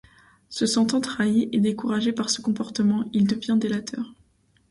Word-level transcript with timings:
Se 0.49 0.65
sentant 0.65 0.99
trahi 0.99 1.47
et 1.53 1.59
découragé 1.59 2.11
par 2.11 2.31
ce 2.31 2.41
comportement, 2.41 3.07
il 3.13 3.27
devient 3.27 3.57
délateur. 3.59 4.15